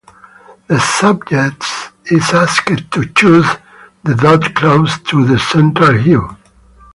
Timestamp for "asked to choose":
2.33-3.45